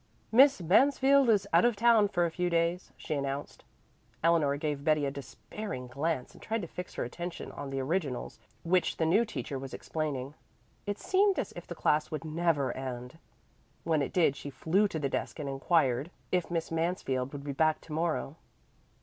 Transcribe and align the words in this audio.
"Miss 0.31 0.63
Mansfield 0.63 1.29
is 1.29 1.47
out 1.53 1.63
of 1.63 1.75
town 1.75 2.07
for 2.07 2.25
a 2.25 2.31
few 2.31 2.49
days," 2.49 2.91
she 2.97 3.13
announced. 3.13 3.63
Eleanor 4.23 4.57
gave 4.57 4.83
Betty 4.83 5.05
a 5.05 5.11
despairing 5.11 5.85
glance 5.85 6.33
and 6.33 6.41
tried 6.41 6.61
to 6.63 6.67
fix 6.67 6.95
her 6.95 7.03
attention 7.03 7.51
on 7.51 7.69
the 7.69 7.79
"originals" 7.81 8.39
which 8.63 8.97
the 8.97 9.05
new 9.05 9.23
teacher 9.25 9.59
was 9.59 9.75
explaining. 9.75 10.33
It 10.87 10.97
seemed 10.97 11.37
as 11.37 11.51
if 11.51 11.67
the 11.67 11.75
class 11.75 12.09
would 12.09 12.25
never 12.25 12.75
end. 12.75 13.19
When 13.83 14.01
it 14.01 14.11
did 14.11 14.35
she 14.35 14.49
flew 14.49 14.87
to 14.87 14.97
the 14.97 15.07
desk 15.07 15.37
and 15.37 15.47
inquired 15.47 16.09
if 16.31 16.49
Miss 16.49 16.71
Mansfield 16.71 17.31
would 17.31 17.43
be 17.43 17.51
back 17.53 17.79
to 17.81 17.93
morrow. 17.93 18.37